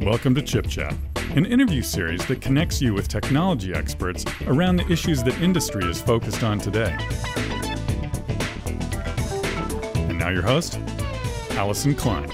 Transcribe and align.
Welcome 0.00 0.34
to 0.36 0.40
Chip 0.40 0.66
Chat, 0.66 0.94
an 1.36 1.44
interview 1.44 1.82
series 1.82 2.24
that 2.28 2.40
connects 2.40 2.80
you 2.80 2.94
with 2.94 3.06
technology 3.06 3.74
experts 3.74 4.24
around 4.46 4.76
the 4.76 4.90
issues 4.90 5.22
that 5.24 5.38
industry 5.42 5.84
is 5.84 6.00
focused 6.00 6.42
on 6.42 6.58
today. 6.58 6.96
And 9.94 10.18
now, 10.18 10.30
your 10.30 10.40
host, 10.40 10.80
Allison 11.50 11.94
Klein. 11.94 12.30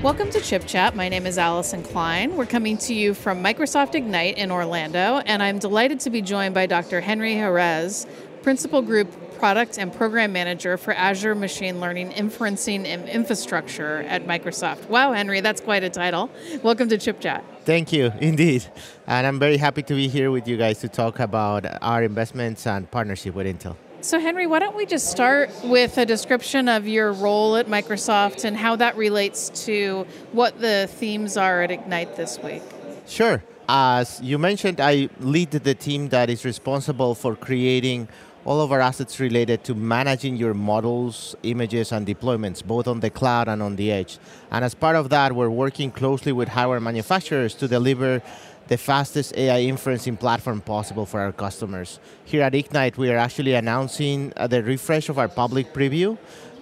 Welcome 0.00 0.30
to 0.30 0.40
Chip 0.40 0.64
Chat. 0.64 0.94
My 0.94 1.08
name 1.08 1.26
is 1.26 1.38
Allison 1.38 1.82
Klein. 1.82 2.36
We're 2.36 2.46
coming 2.46 2.78
to 2.78 2.94
you 2.94 3.12
from 3.12 3.42
Microsoft 3.42 3.96
Ignite 3.96 4.38
in 4.38 4.52
Orlando, 4.52 5.18
and 5.26 5.42
I'm 5.42 5.58
delighted 5.58 5.98
to 6.00 6.10
be 6.10 6.22
joined 6.22 6.54
by 6.54 6.66
Dr. 6.66 7.00
Henry 7.00 7.34
Jerez, 7.34 8.06
Principal 8.42 8.80
Group 8.80 9.23
Product 9.38 9.78
and 9.78 9.92
Program 9.92 10.32
Manager 10.32 10.76
for 10.76 10.92
Azure 10.94 11.34
Machine 11.34 11.80
Learning 11.80 12.10
Inferencing 12.12 12.86
and 12.86 13.08
Infrastructure 13.08 14.02
at 14.02 14.26
Microsoft. 14.26 14.88
Wow, 14.88 15.12
Henry, 15.12 15.40
that's 15.40 15.60
quite 15.60 15.84
a 15.84 15.90
title. 15.90 16.30
Welcome 16.62 16.88
to 16.88 16.98
Chip 16.98 17.20
Chat. 17.20 17.44
Thank 17.64 17.92
you, 17.92 18.12
indeed. 18.20 18.64
And 19.06 19.26
I'm 19.26 19.38
very 19.38 19.56
happy 19.56 19.82
to 19.82 19.94
be 19.94 20.08
here 20.08 20.30
with 20.30 20.46
you 20.46 20.56
guys 20.56 20.78
to 20.80 20.88
talk 20.88 21.20
about 21.20 21.66
our 21.82 22.02
investments 22.02 22.66
and 22.66 22.90
partnership 22.90 23.34
with 23.34 23.46
Intel. 23.46 23.76
So, 24.00 24.20
Henry, 24.20 24.46
why 24.46 24.58
don't 24.58 24.76
we 24.76 24.84
just 24.84 25.10
start 25.10 25.50
with 25.64 25.96
a 25.96 26.04
description 26.04 26.68
of 26.68 26.86
your 26.86 27.12
role 27.12 27.56
at 27.56 27.66
Microsoft 27.66 28.44
and 28.44 28.54
how 28.54 28.76
that 28.76 28.96
relates 28.96 29.48
to 29.64 30.06
what 30.32 30.60
the 30.60 30.88
themes 30.92 31.36
are 31.38 31.62
at 31.62 31.70
Ignite 31.70 32.14
this 32.16 32.38
week? 32.38 32.62
Sure. 33.06 33.42
As 33.66 34.20
you 34.20 34.38
mentioned, 34.38 34.78
I 34.78 35.08
lead 35.20 35.52
the 35.52 35.74
team 35.74 36.10
that 36.10 36.28
is 36.28 36.44
responsible 36.44 37.14
for 37.14 37.34
creating 37.34 38.08
all 38.44 38.60
of 38.60 38.72
our 38.72 38.80
assets 38.80 39.20
related 39.20 39.64
to 39.64 39.74
managing 39.74 40.36
your 40.36 40.54
models, 40.54 41.34
images, 41.42 41.92
and 41.92 42.06
deployments, 42.06 42.62
both 42.64 42.86
on 42.86 43.00
the 43.00 43.10
cloud 43.10 43.48
and 43.48 43.62
on 43.62 43.76
the 43.76 43.90
edge. 43.90 44.18
And 44.50 44.64
as 44.64 44.74
part 44.74 44.96
of 44.96 45.08
that, 45.08 45.34
we're 45.34 45.48
working 45.48 45.90
closely 45.90 46.32
with 46.32 46.48
hardware 46.48 46.80
manufacturers 46.80 47.54
to 47.54 47.68
deliver 47.68 48.22
the 48.68 48.76
fastest 48.76 49.36
AI 49.36 49.62
inferencing 49.62 50.18
platform 50.18 50.60
possible 50.60 51.06
for 51.06 51.20
our 51.20 51.32
customers. 51.32 52.00
Here 52.24 52.42
at 52.42 52.54
Ignite, 52.54 52.96
we 52.96 53.10
are 53.10 53.16
actually 53.16 53.54
announcing 53.54 54.32
uh, 54.36 54.46
the 54.46 54.62
refresh 54.62 55.08
of 55.08 55.18
our 55.18 55.28
public 55.28 55.72
preview 55.72 56.16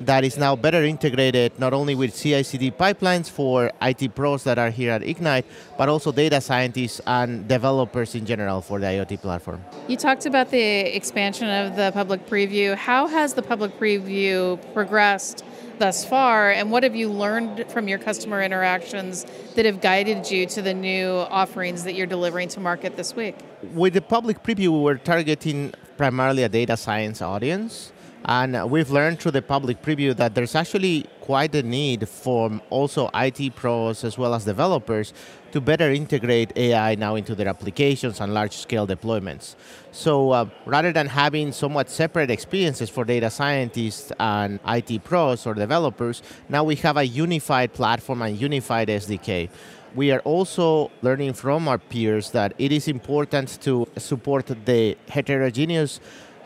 that 0.07 0.25
is 0.25 0.37
now 0.37 0.57
better 0.57 0.85
integrated 0.85 1.59
not 1.59 1.73
only 1.73 1.95
with 1.95 2.15
CI/CD 2.15 2.73
pipelines 2.73 3.31
for 3.31 3.71
IT 3.81 4.15
pros 4.15 4.45
that 4.45 4.59
are 4.59 4.71
here 4.71 4.91
at 4.91 5.03
Ignite, 5.03 5.47
but 5.79 5.89
also 5.89 6.13
data 6.13 6.41
scientists 6.41 7.01
and 7.07 7.47
developers 7.47 8.15
in 8.15 8.27
general 8.27 8.61
for 8.61 8.81
the 8.81 8.87
IoT 8.87 9.21
platform. 9.21 9.61
You 9.89 9.97
talked 9.97 10.27
about 10.27 10.51
the 10.51 10.97
expansion 10.97 11.49
of 11.49 11.77
the 11.77 11.93
public 11.93 12.27
preview. 12.27 12.75
How 12.75 13.07
has 13.07 13.35
the 13.35 13.43
public 13.43 13.79
preview 13.79 14.59
progressed 14.75 15.45
thus 15.83 16.05
far, 16.05 16.53
and 16.53 16.71
what 16.71 16.85
have 16.85 16.95
you 16.95 17.09
learned 17.11 17.67
from 17.69 17.89
your 17.89 17.99
customer 17.99 18.41
interactions 18.41 19.27
that 19.57 19.65
have 19.67 19.81
guided 19.81 20.31
you 20.31 20.47
to 20.47 20.63
the 20.63 20.73
new 20.73 21.09
offerings 21.29 21.83
that 21.83 21.95
you're 21.97 22.07
delivering 22.07 22.49
to 22.49 22.61
market 22.61 22.97
this 22.97 23.17
week? 23.17 23.35
With 23.75 23.95
the 23.95 24.01
public 24.01 24.45
preview, 24.45 24.69
we 24.69 24.81
were 24.89 24.95
targeting 24.97 25.75
primarily 25.97 26.45
a 26.45 26.49
data 26.49 26.77
science 26.77 27.21
audience. 27.21 27.91
And 28.25 28.71
we've 28.71 28.91
learned 28.91 29.21
through 29.21 29.33
the 29.33 29.43
public 29.43 29.83
preview 29.83 30.17
that 30.17 30.35
there's 30.35 30.55
actually 30.55 31.07
quite 31.21 31.55
a 31.55 31.63
need 31.63 32.09
for 32.09 32.61
also 32.71 33.11
IT 33.15 33.57
pros 33.57 34.05
as 34.05 34.17
well 34.17 34.35
as 34.35 34.45
developers 34.45 35.13
to 35.51 35.61
better 35.61 35.91
integrate 35.91 36.53
AI 36.57 36.95
now 36.95 37.17
into 37.17 37.35
their 37.35 37.49
applications 37.49 38.21
and 38.21 38.33
large 38.33 38.57
scale 38.57 38.87
deployments. 38.87 39.57
So 39.91 40.31
uh, 40.31 40.47
rather 40.67 40.93
than 40.93 41.09
having 41.09 41.53
somewhat 41.53 41.91
separate 41.91 42.31
experiences 42.31 42.89
for 42.89 43.05
data 43.05 43.29
scientists 43.29 44.13
and 44.19 44.61
IT 44.67 45.05
pros 45.05 45.47
or 45.47 45.55
developers, 45.55 46.23
now 46.49 46.65
we 46.65 46.77
have 46.77 46.97
a 46.97 47.07
unified 47.07 47.73
platform 47.73 48.23
and 48.23 48.41
unified 48.41 48.89
SDK 48.89 49.51
we 49.95 50.11
are 50.11 50.21
also 50.21 50.91
learning 51.03 51.35
from 51.35 51.69
our 51.69 51.79
peers 51.79 52.31
that 52.31 52.55
it 52.59 52.73
is 52.73 52.89
important 52.89 53.61
to 53.61 53.87
support 53.99 54.47
the 54.65 54.97
heterogeneous 55.09 56.01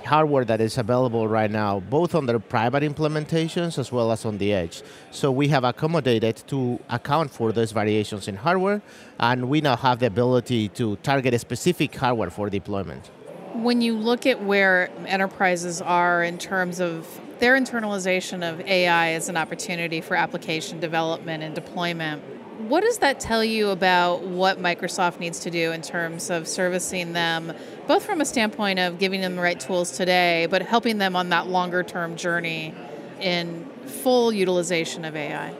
hardware 0.07 0.45
that 0.45 0.61
is 0.61 0.79
available 0.79 1.29
right 1.29 1.51
now, 1.51 1.81
both 1.81 2.15
on 2.15 2.27
the 2.27 2.39
private 2.39 2.83
implementations 2.83 3.79
as 3.79 3.93
well 3.93 4.11
as 4.11 4.25
on 4.25 4.39
the 4.39 4.53
edge. 4.53 4.83
So 5.11 5.31
we 5.31 5.49
have 5.49 5.65
accommodated 5.65 6.37
to 6.47 6.81
account 6.89 7.31
for 7.31 7.53
those 7.53 7.73
variations 7.73 8.29
in 8.29 8.37
hardware, 8.37 8.81
and 9.21 9.49
we 9.49 9.61
now 9.61 9.77
have 9.77 9.99
the 9.99 10.07
ability 10.07 10.69
to 10.81 10.97
target 10.97 11.35
a 11.35 11.39
specific 11.39 11.95
hardware 11.95 12.31
for 12.31 12.49
deployment. 12.49 13.11
When 13.55 13.81
you 13.81 13.95
look 13.97 14.27
at 14.27 14.43
where 14.43 14.91
enterprises 15.07 15.81
are 15.83 16.23
in 16.23 16.39
terms 16.39 16.81
of 16.81 17.21
their 17.39 17.59
internalization 17.59 18.49
of 18.49 18.61
AI 18.61 19.11
as 19.11 19.29
an 19.29 19.37
opportunity 19.37 20.01
for 20.01 20.15
application 20.15 20.81
development 20.81 21.43
and 21.43 21.55
deployment, 21.55 22.23
what 22.59 22.83
does 22.83 22.99
that 22.99 23.21
tell 23.21 23.45
you 23.45 23.69
about 23.69 24.23
what 24.23 24.59
Microsoft 24.59 25.21
needs 25.21 25.41
to 25.41 25.51
do 25.51 25.73
in 25.73 25.83
terms 25.83 26.31
of 26.31 26.49
servicing 26.49 27.13
them, 27.13 27.53
both 27.87 28.05
from 28.05 28.21
a 28.21 28.25
standpoint 28.25 28.79
of 28.79 28.99
giving 28.99 29.21
them 29.21 29.37
the 29.37 29.43
right 29.43 29.61
tools 29.61 29.93
today, 29.93 30.47
but 30.51 30.63
helping 30.63 30.99
them 30.99 31.17
on 31.17 31.29
that 31.29 31.49
longer 31.49 31.83
term 31.83 32.17
journey 32.17 32.75
in 33.21 33.65
full 33.87 34.33
utilization 34.33 35.05
of 35.05 35.15
AI? 35.15 35.55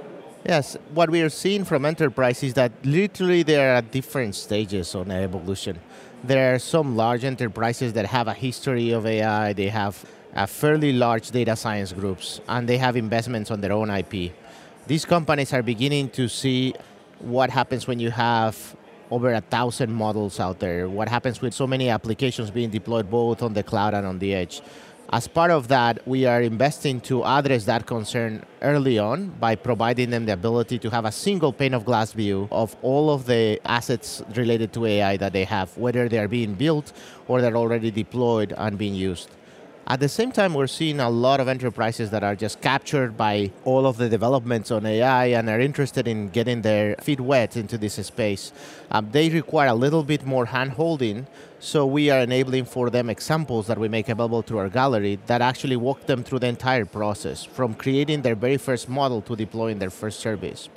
Yes, 0.45 0.77
what 0.95 1.11
we 1.11 1.23
are 1.23 1.29
seeing 1.29 1.65
from 1.65 1.85
enterprise 1.85 2.43
is 2.43 2.55
that 2.55 2.73
literally 2.85 3.43
they 3.43 3.57
are 3.57 3.77
at 3.77 3.91
different 3.91 4.35
stages 4.35 4.95
on 4.95 5.11
evolution. 5.11 5.79
There 6.25 6.55
are 6.55 6.59
some 6.59 6.97
large 6.97 7.25
enterprises 7.25 7.93
that 7.93 8.07
have 8.07 8.29
a 8.29 8.35
history 8.35 8.93
of 8.93 9.07
AI, 9.07 9.53
they 9.53 9.69
have 9.69 10.05
a 10.35 10.47
fairly 10.47 10.93
large 10.93 11.31
data 11.31 11.57
science 11.57 11.93
groups, 11.93 12.41
and 12.49 12.69
they 12.69 12.79
have 12.79 12.97
investments 12.97 13.51
on 13.51 13.61
their 13.61 13.73
own 13.73 13.91
IP 13.91 14.33
these 14.87 15.05
companies 15.05 15.53
are 15.53 15.63
beginning 15.63 16.11
to 16.11 16.29
see 16.29 16.75
what 17.19 17.51
happens 17.51 17.87
when 17.87 17.99
you 17.99 18.11
have 18.11 18.77
over 19.11 19.33
a 19.33 19.41
thousand 19.41 19.93
models 19.93 20.41
out 20.41 20.59
there, 20.59 20.89
what 20.89 21.09
happens 21.09 21.41
with 21.41 21.55
so 21.55 21.67
many 21.67 21.89
applications 21.89 22.51
being 22.51 22.71
deployed 22.71 23.11
both 23.11 23.43
on 23.43 23.53
the 23.53 23.63
cloud 23.63 23.95
and 23.95 24.07
on 24.07 24.19
the 24.19 24.35
edge. 24.35 24.61
As 25.13 25.29
part 25.29 25.53
of 25.53 25.69
that, 25.69 26.07
we 26.07 26.27
are 26.27 26.43
investing 26.43 27.01
to 27.03 27.25
address 27.25 27.65
that 27.67 27.87
concern 27.87 28.45
early 28.61 28.99
on 28.99 29.29
by 29.39 29.55
providing 29.55 30.11
them 30.11 30.27
the 30.27 30.33
ability 30.33 30.81
to 30.81 30.91
have 30.91 31.05
a 31.05 31.13
single 31.13 31.53
pane 31.53 31.75
of 31.75 31.85
glass 31.85 32.13
view 32.13 32.49
of 32.51 32.75
all 32.83 33.11
of 33.11 33.27
the 33.27 33.61
assets 33.65 34.23
related 34.35 34.73
to 34.73 34.85
AI 34.85 35.17
that 35.17 35.33
they 35.33 35.45
have, 35.45 35.77
whether 35.79 36.09
they 36.09 36.19
are 36.19 36.27
being 36.27 36.55
built 36.55 36.93
or 37.29 37.41
they're 37.41 37.57
already 37.57 37.93
deployed 37.93 38.53
and 38.57 38.77
being 38.77 38.95
used. 38.95 39.31
At 39.89 40.01
the 40.01 40.09
same 40.09 40.33
time, 40.33 40.53
we're 40.55 40.67
seeing 40.67 40.99
a 40.99 41.09
lot 41.09 41.39
of 41.39 41.47
enterprises 41.47 42.11
that 42.11 42.25
are 42.25 42.35
just 42.35 42.61
captured 42.61 43.17
by 43.17 43.53
all 43.65 43.87
of 43.87 43.99
the 43.99 44.09
developments 44.09 44.73
on 44.73 44.85
AI 44.85 45.27
and 45.27 45.49
are 45.49 45.61
interested 45.61 46.09
in 46.09 46.29
getting 46.31 46.63
their 46.63 46.97
feet 46.97 47.21
wet 47.21 47.57
into 47.57 47.79
this 47.79 47.95
space. 48.05 48.51
Um, 48.91 49.09
they 49.13 49.29
require 49.29 49.69
a 49.69 49.75
little 49.75 50.03
bit 50.03 50.27
more 50.27 50.47
hand 50.47 50.73
holding, 50.73 51.29
so 51.61 51.87
we 51.87 52.11
are 52.11 52.19
enabling 52.19 52.65
for 52.65 52.91
them 52.91 53.09
examples 53.09 53.69
that 53.69 53.79
we 53.79 53.87
make 53.87 54.09
available 54.09 54.43
through 54.43 54.59
our 54.59 54.69
gallery 54.69 55.21
that 55.27 55.41
actually 55.41 55.77
walk 55.77 56.05
them 56.07 56.25
through 56.25 56.41
the 56.41 56.49
entire 56.49 56.85
process, 56.85 57.45
from 57.45 57.73
creating 57.73 58.23
their 58.23 58.35
very 58.35 58.57
first 58.57 58.89
model 58.89 59.23
to 59.23 59.37
deploying 59.37 59.79
their 59.79 59.91
first 59.91 60.19
service. 60.19 60.69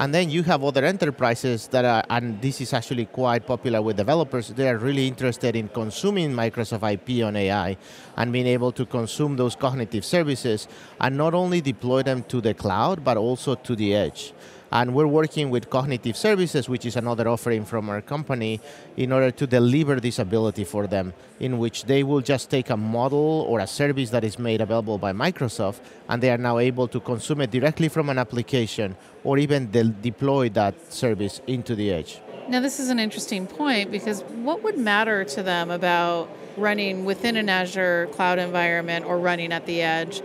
And 0.00 0.14
then 0.14 0.30
you 0.30 0.42
have 0.44 0.64
other 0.64 0.82
enterprises 0.86 1.68
that 1.68 1.84
are, 1.84 2.02
and 2.08 2.40
this 2.40 2.62
is 2.62 2.72
actually 2.72 3.04
quite 3.04 3.46
popular 3.46 3.82
with 3.82 3.98
developers, 3.98 4.48
they 4.48 4.66
are 4.66 4.78
really 4.78 5.06
interested 5.06 5.54
in 5.54 5.68
consuming 5.68 6.32
Microsoft 6.32 6.90
IP 6.90 7.22
on 7.22 7.36
AI 7.36 7.76
and 8.16 8.32
being 8.32 8.46
able 8.46 8.72
to 8.72 8.86
consume 8.86 9.36
those 9.36 9.54
cognitive 9.54 10.06
services 10.06 10.68
and 11.02 11.18
not 11.18 11.34
only 11.34 11.60
deploy 11.60 12.02
them 12.02 12.22
to 12.28 12.40
the 12.40 12.54
cloud, 12.54 13.04
but 13.04 13.18
also 13.18 13.54
to 13.56 13.76
the 13.76 13.94
edge. 13.94 14.32
And 14.72 14.94
we're 14.94 15.06
working 15.06 15.50
with 15.50 15.68
Cognitive 15.68 16.16
Services, 16.16 16.68
which 16.68 16.86
is 16.86 16.94
another 16.94 17.28
offering 17.28 17.64
from 17.64 17.90
our 17.90 18.00
company, 18.00 18.60
in 18.96 19.12
order 19.12 19.30
to 19.32 19.46
deliver 19.46 19.98
this 19.98 20.18
ability 20.18 20.64
for 20.64 20.86
them, 20.86 21.12
in 21.40 21.58
which 21.58 21.84
they 21.84 22.02
will 22.04 22.20
just 22.20 22.50
take 22.50 22.70
a 22.70 22.76
model 22.76 23.44
or 23.48 23.58
a 23.58 23.66
service 23.66 24.10
that 24.10 24.22
is 24.22 24.38
made 24.38 24.60
available 24.60 24.96
by 24.98 25.12
Microsoft, 25.12 25.80
and 26.08 26.22
they 26.22 26.30
are 26.30 26.38
now 26.38 26.58
able 26.58 26.86
to 26.86 27.00
consume 27.00 27.40
it 27.40 27.50
directly 27.50 27.88
from 27.88 28.10
an 28.10 28.18
application 28.18 28.96
or 29.24 29.38
even 29.38 29.70
de- 29.70 29.84
deploy 29.84 30.48
that 30.50 30.92
service 30.92 31.40
into 31.46 31.74
the 31.74 31.92
edge. 31.92 32.20
Now, 32.48 32.60
this 32.60 32.80
is 32.80 32.90
an 32.90 32.98
interesting 32.98 33.46
point 33.46 33.90
because 33.90 34.22
what 34.22 34.62
would 34.62 34.78
matter 34.78 35.24
to 35.24 35.42
them 35.42 35.70
about 35.70 36.28
running 36.56 37.04
within 37.04 37.36
an 37.36 37.48
Azure 37.48 38.08
cloud 38.12 38.38
environment 38.38 39.04
or 39.04 39.18
running 39.18 39.52
at 39.52 39.66
the 39.66 39.82
edge? 39.82 40.22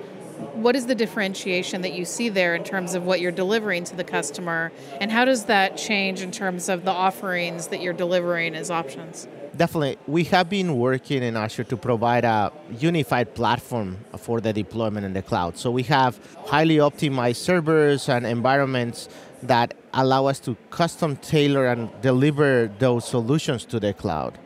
What 0.53 0.75
is 0.75 0.85
the 0.85 0.95
differentiation 0.95 1.81
that 1.81 1.93
you 1.93 2.05
see 2.05 2.29
there 2.29 2.55
in 2.55 2.63
terms 2.63 2.93
of 2.93 3.05
what 3.05 3.19
you're 3.19 3.31
delivering 3.31 3.83
to 3.85 3.95
the 3.95 4.03
customer? 4.03 4.71
And 4.99 5.11
how 5.11 5.25
does 5.25 5.45
that 5.45 5.77
change 5.77 6.21
in 6.21 6.31
terms 6.31 6.69
of 6.69 6.85
the 6.85 6.91
offerings 6.91 7.67
that 7.67 7.81
you're 7.81 7.93
delivering 7.93 8.55
as 8.55 8.71
options? 8.71 9.27
Definitely. 9.55 9.97
We 10.07 10.25
have 10.25 10.49
been 10.49 10.77
working 10.77 11.23
in 11.23 11.37
azure 11.37 11.63
to 11.65 11.77
provide 11.77 12.25
a 12.25 12.51
unified 12.77 13.33
platform 13.33 13.97
for 14.17 14.41
the 14.41 14.51
deployment 14.51 15.05
in 15.05 15.13
the 15.13 15.21
cloud. 15.21 15.57
So 15.57 15.71
we 15.71 15.83
have 15.83 16.19
highly 16.47 16.77
optimized 16.77 17.37
servers 17.37 18.09
and 18.09 18.25
environments 18.25 19.07
that 19.43 19.73
allow 19.93 20.25
us 20.25 20.39
to 20.41 20.57
custom 20.69 21.15
tailor 21.17 21.67
and 21.67 21.89
deliver 22.01 22.69
those 22.79 23.05
solutions 23.07 23.63
to 23.65 23.79
the 23.79 23.93
cloud. 23.93 24.37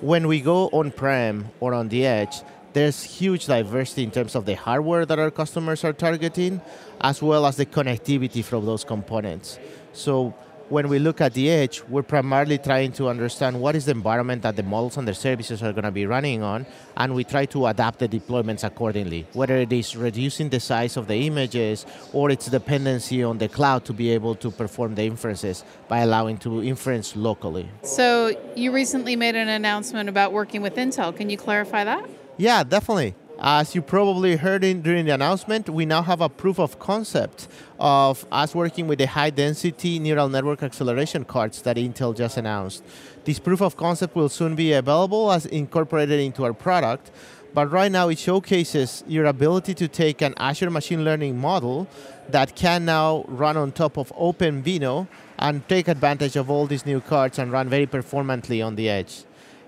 When 0.00 0.26
we 0.26 0.40
go 0.40 0.68
on-prem 0.68 1.50
or 1.60 1.74
on 1.74 1.88
the 1.88 2.06
edge 2.06 2.42
there's 2.74 3.02
huge 3.02 3.46
diversity 3.46 4.02
in 4.02 4.10
terms 4.10 4.34
of 4.34 4.44
the 4.44 4.54
hardware 4.54 5.06
that 5.06 5.18
our 5.18 5.30
customers 5.30 5.84
are 5.84 5.92
targeting, 5.92 6.60
as 7.00 7.22
well 7.22 7.46
as 7.46 7.56
the 7.56 7.66
connectivity 7.66 8.44
from 8.44 8.66
those 8.66 8.84
components. 8.84 9.58
So 9.92 10.34
when 10.70 10.88
we 10.88 10.98
look 10.98 11.20
at 11.20 11.34
the 11.34 11.50
edge, 11.50 11.82
we're 11.88 12.02
primarily 12.02 12.58
trying 12.58 12.90
to 12.92 13.08
understand 13.08 13.60
what 13.60 13.76
is 13.76 13.84
the 13.84 13.92
environment 13.92 14.42
that 14.42 14.56
the 14.56 14.62
models 14.62 14.96
and 14.96 15.06
the 15.06 15.14
services 15.14 15.62
are 15.62 15.72
going 15.72 15.84
to 15.84 15.92
be 15.92 16.06
running 16.06 16.42
on, 16.42 16.66
and 16.96 17.14
we 17.14 17.22
try 17.22 17.46
to 17.46 17.66
adapt 17.66 18.00
the 18.00 18.08
deployments 18.08 18.64
accordingly, 18.64 19.26
whether 19.34 19.56
it 19.56 19.72
is 19.72 19.94
reducing 19.94 20.48
the 20.48 20.58
size 20.58 20.96
of 20.96 21.06
the 21.06 21.14
images 21.26 21.86
or 22.12 22.30
its 22.30 22.46
dependency 22.46 23.22
on 23.22 23.38
the 23.38 23.48
cloud 23.48 23.84
to 23.84 23.92
be 23.92 24.10
able 24.10 24.34
to 24.34 24.50
perform 24.50 24.94
the 24.94 25.04
inferences 25.04 25.64
by 25.86 26.00
allowing 26.00 26.38
to 26.38 26.64
inference 26.64 27.14
locally. 27.14 27.68
So 27.82 28.34
you 28.56 28.72
recently 28.72 29.16
made 29.16 29.36
an 29.36 29.48
announcement 29.48 30.08
about 30.08 30.32
working 30.32 30.62
with 30.62 30.74
Intel. 30.74 31.14
Can 31.14 31.30
you 31.30 31.36
clarify 31.36 31.84
that? 31.84 32.08
Yeah, 32.36 32.64
definitely. 32.64 33.14
As 33.40 33.76
you 33.76 33.82
probably 33.82 34.34
heard 34.36 34.64
in, 34.64 34.82
during 34.82 35.06
the 35.06 35.12
announcement, 35.12 35.68
we 35.68 35.86
now 35.86 36.02
have 36.02 36.20
a 36.20 36.28
proof 36.28 36.58
of 36.58 36.80
concept 36.80 37.46
of 37.78 38.26
us 38.32 38.54
working 38.56 38.88
with 38.88 38.98
the 38.98 39.06
high 39.06 39.30
density 39.30 40.00
neural 40.00 40.28
network 40.28 40.62
acceleration 40.62 41.24
cards 41.24 41.62
that 41.62 41.76
Intel 41.76 42.16
just 42.16 42.36
announced. 42.36 42.82
This 43.24 43.38
proof 43.38 43.60
of 43.60 43.76
concept 43.76 44.16
will 44.16 44.28
soon 44.28 44.56
be 44.56 44.72
available 44.72 45.30
as 45.30 45.46
incorporated 45.46 46.18
into 46.18 46.44
our 46.44 46.52
product, 46.52 47.12
but 47.54 47.70
right 47.70 47.90
now 47.90 48.08
it 48.08 48.18
showcases 48.18 49.04
your 49.06 49.26
ability 49.26 49.74
to 49.74 49.86
take 49.86 50.20
an 50.20 50.34
Azure 50.36 50.70
machine 50.70 51.04
learning 51.04 51.38
model 51.38 51.86
that 52.30 52.56
can 52.56 52.84
now 52.84 53.24
run 53.28 53.56
on 53.56 53.70
top 53.70 53.96
of 53.96 54.12
OpenVINO 54.16 55.06
and 55.38 55.68
take 55.68 55.86
advantage 55.86 56.34
of 56.34 56.50
all 56.50 56.66
these 56.66 56.84
new 56.84 57.00
cards 57.00 57.38
and 57.38 57.52
run 57.52 57.68
very 57.68 57.86
performantly 57.86 58.60
on 58.60 58.74
the 58.74 58.88
edge 58.88 59.24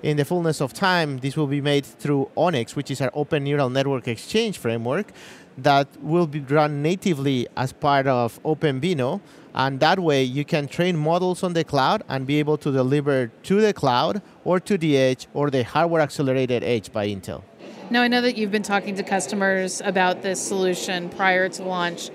in 0.07 0.17
the 0.17 0.25
fullness 0.25 0.61
of 0.61 0.73
time, 0.73 1.19
this 1.19 1.37
will 1.37 1.49
be 1.49 1.61
made 1.61 1.85
through 1.85 2.31
ONNX, 2.37 2.77
which 2.77 2.93
is 2.93 3.01
our 3.01 3.11
Open 3.13 3.43
Neural 3.43 3.69
Network 3.69 4.07
Exchange 4.07 4.57
framework 4.57 5.11
that 5.59 5.89
will 6.01 6.29
be 6.29 6.39
run 6.39 6.81
natively 6.81 7.49
as 7.57 7.73
part 7.73 8.07
of 8.07 8.41
OpenVINO. 8.45 9.21
And 9.57 9.81
that 9.81 9.99
way, 9.99 10.23
you 10.23 10.45
can 10.45 10.69
train 10.69 10.97
models 10.97 11.43
on 11.43 11.55
the 11.55 11.65
cloud 11.65 12.05
and 12.09 12.25
be 12.25 12.39
able 12.39 12.57
to 12.59 12.71
deliver 12.71 13.33
to 13.43 13.61
the 13.61 13.73
cloud 13.73 14.23
or 14.45 14.61
to 14.61 14.79
the 14.79 14.97
edge 14.97 15.27
or 15.35 15.51
the 15.51 15.65
hardware 15.65 16.03
accelerated 16.03 16.63
edge 16.63 16.93
by 16.93 17.09
Intel. 17.09 17.43
Now, 17.91 18.03
I 18.03 18.07
know 18.07 18.21
that 18.21 18.37
you've 18.37 18.53
been 18.53 18.63
talking 18.63 18.95
to 18.95 19.03
customers 19.03 19.83
about 19.85 20.23
this 20.23 20.41
solution 20.41 21.09
prior 21.09 21.49
to 21.49 21.65
launch. 21.65 22.11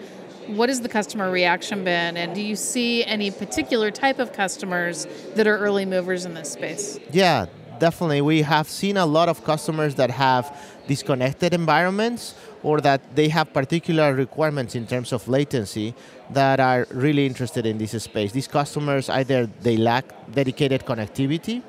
What 0.47 0.69
has 0.69 0.79
the 0.79 0.89
customer 0.89 1.29
reaction 1.29 1.83
been, 1.83 2.15
and 2.15 2.33
do 2.33 2.41
you 2.41 2.55
see 2.55 3.03
any 3.03 3.31
particular 3.31 3.91
type 3.91 4.19
of 4.19 4.31
customers 4.31 5.07
that 5.35 5.45
are 5.45 5.57
early 5.57 5.85
movers 5.85 6.23
in 6.23 6.33
this 6.33 6.51
space? 6.51 6.97
Yeah, 7.11 7.47
definitely 7.81 8.21
we 8.21 8.43
have 8.43 8.67
seen 8.69 8.95
a 8.95 9.05
lot 9.05 9.27
of 9.27 9.43
customers 9.43 9.95
that 9.95 10.11
have 10.11 10.45
disconnected 10.87 11.53
environments 11.53 12.35
or 12.63 12.79
that 12.79 13.01
they 13.15 13.27
have 13.27 13.51
particular 13.51 14.13
requirements 14.13 14.75
in 14.75 14.85
terms 14.85 15.11
of 15.11 15.27
latency 15.27 15.93
that 16.29 16.59
are 16.59 16.87
really 16.91 17.25
interested 17.25 17.65
in 17.65 17.77
this 17.79 17.93
space. 18.03 18.31
These 18.31 18.47
customers 18.47 19.09
either 19.09 19.49
they 19.67 19.77
lack 19.77 20.05
dedicated 20.31 20.85
connectivity 20.85 21.63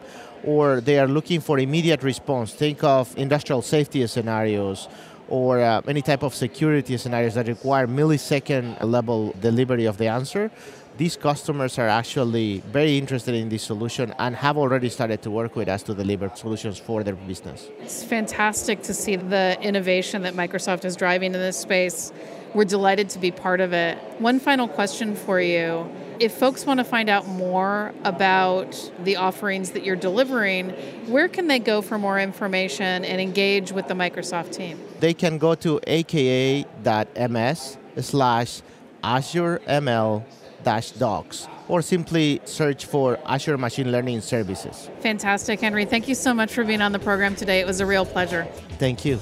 or 0.44 0.81
they 0.82 0.99
are 0.99 1.09
looking 1.09 1.41
for 1.41 1.59
immediate 1.59 2.03
response. 2.03 2.53
Think 2.53 2.85
of 2.85 3.17
industrial 3.17 3.62
safety 3.62 4.06
scenarios 4.06 4.88
or 5.29 5.61
uh, 5.61 5.81
any 5.88 6.03
type 6.03 6.23
of 6.23 6.35
security 6.35 6.97
scenarios 6.99 7.35
that 7.35 7.47
require 7.49 7.87
millisecond 7.87 8.67
level 8.82 9.35
delivery 9.41 9.87
of 9.87 9.97
the 9.97 10.09
answer 10.09 10.50
these 10.97 11.17
customers 11.17 11.79
are 11.79 11.89
actually 11.89 12.62
very 12.71 12.99
interested 12.99 13.35
in 13.35 13.49
this 13.49 13.62
solution 13.62 14.15
and 14.19 14.37
have 14.37 14.59
already 14.59 14.89
started 14.89 15.23
to 15.23 15.31
work 15.31 15.56
with 15.56 15.69
us 15.69 15.83
to 15.85 15.94
deliver 15.94 16.31
solutions 16.35 16.79
for 16.79 17.03
their 17.03 17.15
business. 17.15 17.69
It's 17.81 18.05
fantastic 18.05 18.83
to 18.83 18.94
see 18.94 19.17
the 19.17 19.59
innovation 19.61 20.23
that 20.23 20.35
Microsoft 20.35 20.85
is 20.85 20.97
driving 20.97 21.35
in 21.35 21.41
this 21.41 21.56
space. 21.56 22.12
We're 22.55 22.65
delighted 22.65 23.09
to 23.11 23.19
be 23.19 23.31
part 23.31 23.61
of 23.61 23.73
it. 23.73 23.97
One 24.19 24.39
final 24.39 24.69
question 24.69 25.17
for 25.17 25.41
you. 25.41 25.91
If 26.21 26.35
folks 26.35 26.67
want 26.67 26.79
to 26.79 26.85
find 26.85 27.09
out 27.09 27.27
more 27.27 27.95
about 28.05 28.93
the 29.03 29.17
offerings 29.17 29.71
that 29.71 29.85
you're 29.85 29.97
delivering, 29.97 30.71
where 31.06 31.27
can 31.27 31.49
they 31.49 31.59
go 31.59 31.81
for 31.81 31.99
more 31.99 32.21
information 32.21 33.05
and 33.05 33.21
engage 33.21 33.73
with 33.73 33.88
the 33.88 33.95
Microsoft 33.95 34.53
team? 34.53 34.79
They 35.00 35.15
can 35.15 35.38
go 35.38 35.55
to 35.56 35.81
aka.ms 35.87 37.79
slash 37.99 38.62
Azure 39.03 39.61
ML 39.67 40.25
docs 40.64 41.49
or 41.69 41.82
simply 41.82 42.41
search 42.44 42.87
for 42.87 43.19
Azure 43.26 43.59
Machine 43.59 43.91
Learning 43.91 44.20
Services. 44.20 44.91
Fantastic, 45.00 45.61
Henry. 45.61 45.85
Thank 45.85 46.09
you 46.09 46.14
so 46.14 46.35
much 46.35 46.53
for 46.53 46.64
being 46.64 46.82
on 46.82 46.93
the 46.93 46.99
program 46.99 47.35
today. 47.35 47.61
It 47.61 47.67
was 47.67 47.81
a 47.81 47.87
real 47.87 48.05
pleasure. 48.05 48.44
Thank 48.79 49.05
you. 49.05 49.19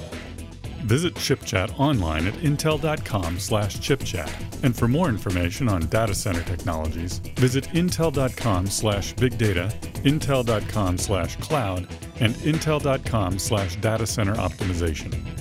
Visit 0.84 1.14
ChipChat 1.14 1.78
online 1.78 2.26
at 2.26 2.34
intel.com 2.34 3.38
slash 3.38 3.76
chipchat. 3.76 4.30
And 4.62 4.74
for 4.74 4.88
more 4.88 5.08
information 5.08 5.68
on 5.68 5.82
data 5.86 6.14
center 6.14 6.42
technologies, 6.42 7.18
visit 7.36 7.64
intel.com 7.68 8.66
slash 8.66 9.12
big 9.12 9.36
data, 9.36 9.72
intel.com 10.04 10.98
slash 10.98 11.36
cloud, 11.36 11.86
and 12.20 12.34
intel.com 12.36 13.38
slash 13.38 13.76
data 13.76 14.06
center 14.06 14.34
optimization. 14.34 15.39